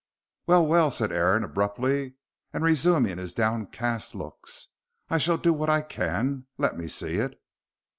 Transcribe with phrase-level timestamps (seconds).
[0.47, 2.15] "Well, well," said Aaron, abruptly,
[2.53, 4.69] and resuming his downcast looks,
[5.11, 6.47] "I shall do what I can.
[6.57, 7.39] Let me see it."